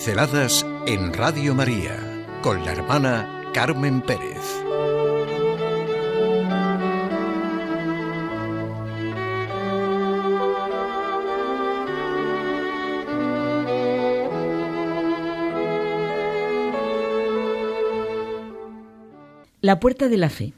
[0.00, 1.94] Pinceladas en Radio María
[2.40, 4.38] con la hermana Carmen Pérez.
[19.60, 20.54] La puerta de la fe.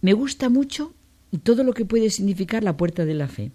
[0.00, 0.94] Me gusta mucho
[1.42, 3.50] todo lo que puede significar la puerta de la fe.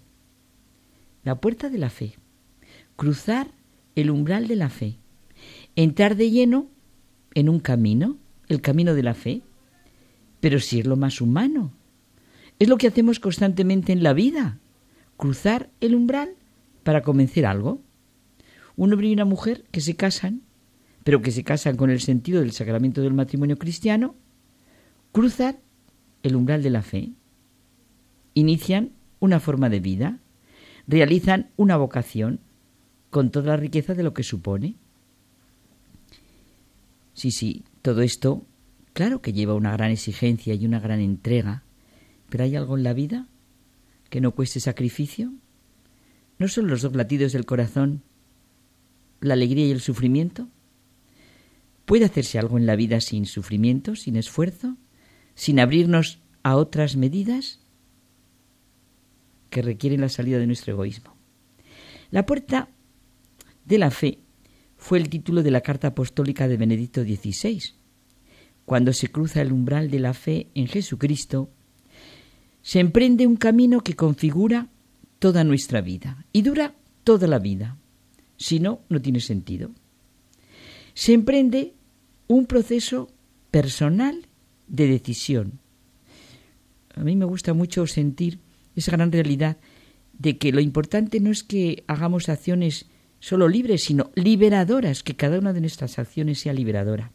[1.24, 2.18] La puerta de la fe.
[2.96, 3.57] Cruzar
[4.00, 4.96] el umbral de la fe.
[5.74, 6.68] Entrar de lleno
[7.34, 8.16] en un camino,
[8.48, 9.42] el camino de la fe.
[10.38, 11.72] Pero si es lo más humano.
[12.60, 14.60] Es lo que hacemos constantemente en la vida.
[15.16, 16.36] Cruzar el umbral
[16.84, 17.82] para convencer algo.
[18.76, 20.42] Un hombre y una mujer que se casan,
[21.02, 24.14] pero que se casan con el sentido del sacramento del matrimonio cristiano,
[25.10, 25.58] cruzan
[26.22, 27.10] el umbral de la fe.
[28.34, 30.20] Inician una forma de vida,
[30.86, 32.38] realizan una vocación,
[33.10, 34.76] con toda la riqueza de lo que supone.
[37.14, 38.46] Sí, sí, todo esto,
[38.92, 41.64] claro que lleva una gran exigencia y una gran entrega,
[42.28, 43.26] pero ¿hay algo en la vida
[44.10, 45.32] que no cueste sacrificio?
[46.38, 48.02] ¿No son los dos latidos del corazón
[49.20, 50.48] la alegría y el sufrimiento?
[51.84, 54.76] ¿Puede hacerse algo en la vida sin sufrimiento, sin esfuerzo,
[55.34, 57.60] sin abrirnos a otras medidas
[59.50, 61.16] que requieren la salida de nuestro egoísmo?
[62.10, 62.68] La puerta
[63.68, 64.18] de la fe
[64.76, 67.62] fue el título de la carta apostólica de Benedicto XVI.
[68.64, 71.50] Cuando se cruza el umbral de la fe en Jesucristo,
[72.62, 74.68] se emprende un camino que configura
[75.18, 77.76] toda nuestra vida y dura toda la vida.
[78.36, 79.70] Si no, no tiene sentido.
[80.94, 81.74] Se emprende
[82.26, 83.08] un proceso
[83.50, 84.26] personal
[84.66, 85.60] de decisión.
[86.94, 88.38] A mí me gusta mucho sentir
[88.76, 89.56] esa gran realidad
[90.12, 92.86] de que lo importante no es que hagamos acciones
[93.20, 97.10] solo libres, sino liberadoras, que cada una de nuestras acciones sea liberadora.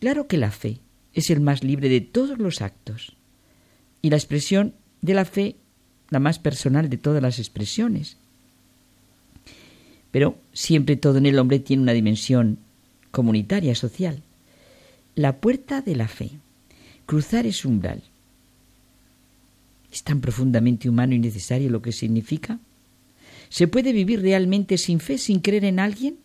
[0.00, 0.78] Claro que la fe
[1.12, 3.16] es el más libre de todos los actos
[4.02, 5.56] y la expresión de la fe
[6.10, 8.16] la más personal de todas las expresiones.
[10.10, 12.58] Pero siempre todo en el hombre tiene una dimensión
[13.10, 14.22] comunitaria, social.
[15.14, 16.30] La puerta de la fe.
[17.06, 18.02] Cruzar es umbral.
[19.92, 22.58] Es tan profundamente humano y necesario lo que significa
[23.50, 26.18] ¿Se puede vivir realmente sin fe, sin creer en alguien?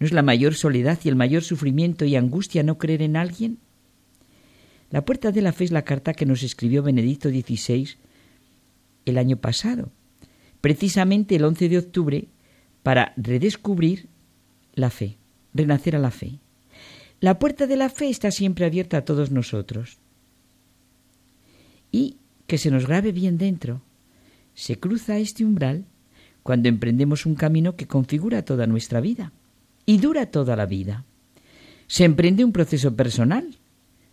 [0.00, 3.58] ¿No es la mayor soledad y el mayor sufrimiento y angustia no creer en alguien?
[4.90, 7.90] La puerta de la fe es la carta que nos escribió Benedicto XVI
[9.04, 9.90] el año pasado,
[10.60, 12.28] precisamente el 11 de octubre,
[12.82, 14.08] para redescubrir
[14.74, 15.18] la fe,
[15.52, 16.38] renacer a la fe.
[17.20, 19.98] La puerta de la fe está siempre abierta a todos nosotros.
[21.92, 22.16] Y
[22.46, 23.82] que se nos grabe bien dentro.
[24.54, 25.84] Se cruza este umbral
[26.48, 29.32] cuando emprendemos un camino que configura toda nuestra vida
[29.84, 31.04] y dura toda la vida.
[31.88, 33.58] Se emprende un proceso personal,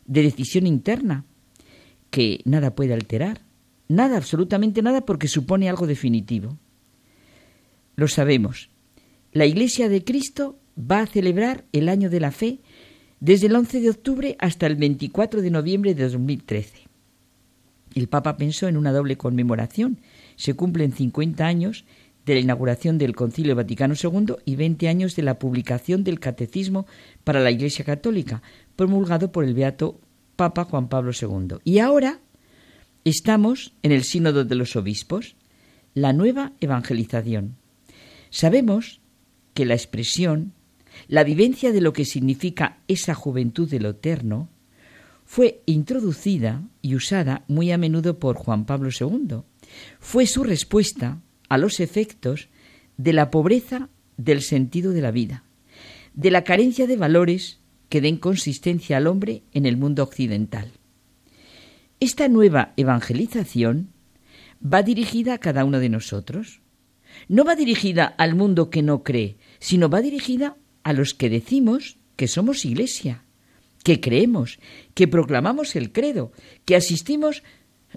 [0.05, 1.23] de decisión interna,
[2.09, 3.39] que nada puede alterar,
[3.87, 6.57] nada, absolutamente nada, porque supone algo definitivo.
[7.95, 8.69] Lo sabemos.
[9.31, 12.59] La Iglesia de Cristo va a celebrar el año de la fe
[13.21, 16.85] desde el 11 de octubre hasta el 24 de noviembre de 2013.
[17.95, 19.99] El Papa pensó en una doble conmemoración.
[20.35, 21.85] Se cumplen 50 años
[22.25, 26.87] de la inauguración del Concilio Vaticano II y 20 años de la publicación del Catecismo
[27.23, 28.41] para la Iglesia Católica,
[28.75, 29.99] promulgado por el Beato
[30.35, 31.57] Papa Juan Pablo II.
[31.63, 32.19] Y ahora
[33.03, 35.35] estamos en el Sínodo de los Obispos,
[35.93, 37.55] la nueva evangelización.
[38.29, 38.99] Sabemos
[39.53, 40.53] que la expresión,
[41.07, 44.49] la vivencia de lo que significa esa juventud de lo eterno,
[45.25, 49.41] fue introducida y usada muy a menudo por Juan Pablo II.
[49.99, 51.19] Fue su respuesta
[51.49, 52.49] a los efectos
[52.97, 55.43] de la pobreza del sentido de la vida,
[56.13, 60.71] de la carencia de valores que den consistencia al hombre en el mundo occidental.
[61.99, 63.89] Esta nueva evangelización
[64.61, 66.61] va dirigida a cada uno de nosotros.
[67.27, 71.97] No va dirigida al mundo que no cree, sino va dirigida a los que decimos
[72.15, 73.23] que somos iglesia,
[73.83, 74.59] que creemos,
[74.93, 76.31] que proclamamos el credo,
[76.65, 77.43] que asistimos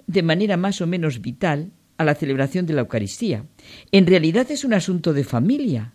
[0.07, 3.43] de manera más o menos vital a la celebración de la Eucaristía.
[3.91, 5.91] En realidad es un asunto de familia.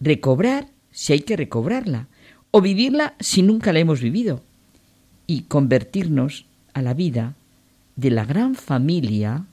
[0.00, 2.08] Recobrar si hay que recobrarla,
[2.50, 4.42] o vivirla si nunca la hemos vivido,
[5.26, 7.34] y convertirnos a la vida
[7.94, 9.44] de la gran familia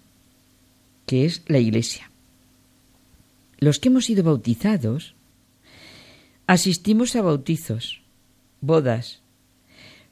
[1.06, 2.10] que es la Iglesia.
[3.60, 5.14] Los que hemos sido bautizados,
[6.48, 8.02] asistimos a bautizos,
[8.62, 9.22] bodas,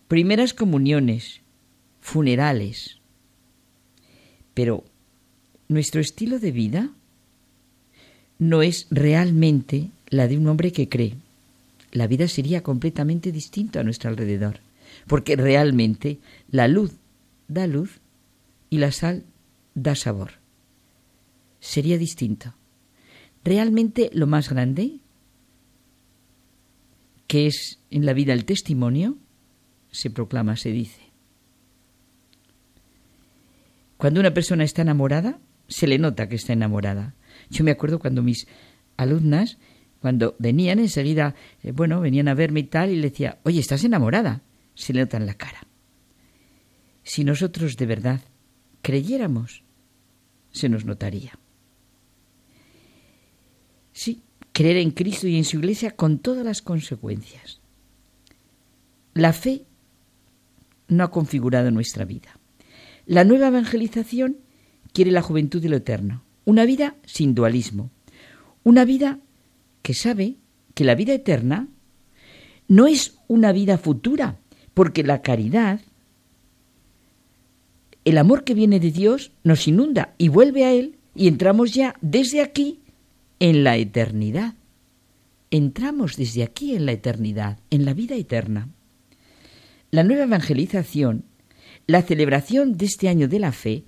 [0.10, 1.40] primeras comuniones,
[2.02, 3.00] funerales,
[4.54, 4.84] pero
[5.72, 6.90] nuestro estilo de vida
[8.40, 11.16] no es realmente la de un hombre que cree,
[11.94, 14.60] la vida sería completamente distinta a nuestro alrededor,
[15.08, 16.20] porque realmente
[16.50, 16.94] la luz
[17.48, 18.00] da luz
[18.70, 19.24] y la sal
[19.74, 20.34] da sabor.
[21.62, 22.54] Sería distinto.
[23.44, 24.98] Realmente lo más grande,
[27.28, 29.18] que es en la vida el testimonio,
[29.92, 31.02] se proclama, se dice.
[33.98, 35.40] Cuando una persona está enamorada,
[35.72, 37.16] se le nota que está enamorada.
[37.50, 38.46] Yo me acuerdo cuando mis
[38.98, 39.58] alumnas,
[40.02, 41.34] cuando venían enseguida,
[41.64, 44.44] eh, bueno, venían a verme y tal, y le decía, oye, ¿estás enamorada?
[44.76, 45.66] Se le nota en la cara.
[47.04, 48.22] Si nosotros de verdad
[48.82, 49.64] creyéramos,
[50.52, 51.40] se nos notaría.
[53.94, 54.22] Sí,
[54.52, 57.62] creer en Cristo y en su Iglesia con todas las consecuencias.
[59.14, 59.66] La fe
[60.90, 62.38] no ha configurado nuestra vida.
[63.06, 64.38] La nueva evangelización
[64.94, 67.90] quiere la juventud de lo eterno, una vida sin dualismo,
[68.64, 69.20] una vida
[69.82, 70.36] que sabe
[70.74, 71.68] que la vida eterna
[72.68, 74.38] no es una vida futura,
[74.74, 75.82] porque la caridad,
[78.06, 81.96] el amor que viene de Dios, nos inunda y vuelve a Él y entramos ya
[82.02, 82.80] desde aquí
[83.40, 84.54] en la eternidad.
[85.50, 88.70] Entramos desde aquí en la eternidad, en la vida eterna.
[89.90, 91.26] La nueva evangelización,
[91.88, 93.84] la celebración de este año de la fe,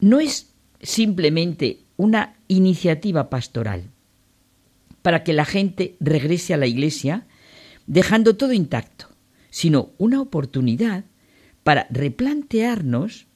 [0.00, 0.48] no es
[0.82, 3.90] simplemente una iniciativa pastoral
[5.02, 7.26] para que la gente regrese a la iglesia
[7.86, 9.08] dejando todo intacto,
[9.50, 11.04] sino una oportunidad
[11.62, 13.26] para replantearnos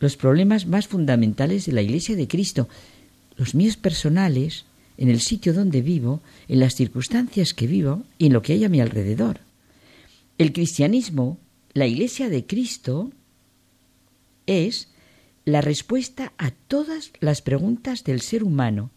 [0.00, 2.68] los problemas más fundamentales de la iglesia de Cristo,
[3.36, 4.64] los míos personales,
[4.96, 8.64] en el sitio donde vivo, en las circunstancias que vivo y en lo que hay
[8.64, 9.40] a mi alrededor.
[10.38, 11.38] El cristianismo,
[11.72, 13.10] la iglesia de Cristo,
[14.46, 14.88] es
[15.48, 18.90] la respuesta a todas las preguntas del ser humano,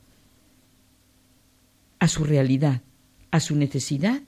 [1.99, 2.81] a su realidad,
[3.31, 4.21] a su necesidad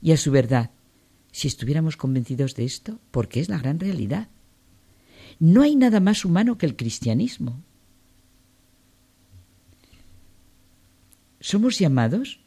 [0.00, 0.70] y a su verdad.
[1.32, 4.28] Si estuviéramos convencidos de esto, porque es la gran realidad.
[5.38, 7.60] No hay nada más humano que el cristianismo.
[11.38, 12.40] somos llamados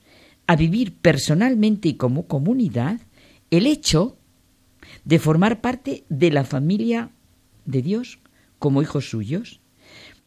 [0.46, 3.00] a vivir personalmente y como comunidad
[3.50, 4.18] el hecho
[5.06, 7.12] de formar parte de la familia
[7.66, 8.20] de Dios
[8.60, 9.62] como hijos suyos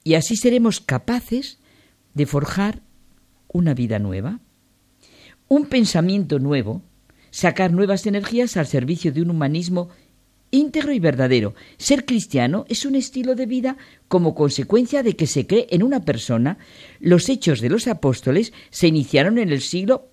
[0.05, 1.59] y así seremos capaces
[2.15, 2.83] de forjar
[3.49, 4.41] una vida nueva,
[5.49, 6.83] un pensamiento nuevo,
[7.31, 9.91] sacar nuevas energías al servicio de un humanismo
[10.51, 11.55] íntegro y verdadero.
[11.79, 13.77] Ser cristiano es un estilo de vida
[14.09, 16.59] como consecuencia de que se cree en una persona.
[17.01, 20.11] Los hechos de los apóstoles se iniciaron en el siglo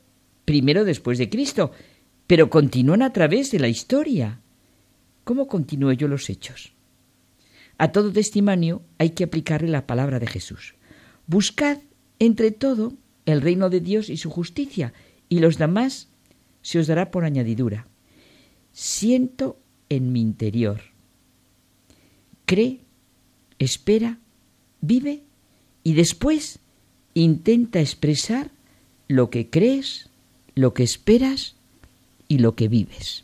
[0.47, 1.71] I después de Cristo,
[2.25, 4.41] pero continúan a través de la historia.
[5.23, 6.73] ¿Cómo continúo yo los hechos?
[7.79, 10.75] A todo testimonio hay que aplicarle la palabra de Jesús.
[11.27, 11.77] Buscad
[12.19, 12.93] entre todo
[13.25, 14.93] el reino de Dios y su justicia,
[15.29, 16.09] y los demás
[16.61, 17.87] se os dará por añadidura.
[18.73, 20.81] Siento en mi interior.
[22.45, 22.81] Cree,
[23.59, 24.19] espera,
[24.81, 25.23] vive
[25.81, 26.59] y después
[27.13, 28.51] intenta expresar
[29.07, 30.09] lo que crees,
[30.53, 31.55] lo que esperas
[32.27, 33.23] y lo que vives.